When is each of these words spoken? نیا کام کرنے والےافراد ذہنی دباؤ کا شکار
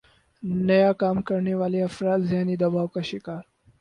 نیا 0.67 0.91
کام 1.01 1.17
کرنے 1.27 1.53
والےافراد 1.55 2.19
ذہنی 2.29 2.55
دباؤ 2.61 2.87
کا 2.93 3.01
شکار 3.01 3.43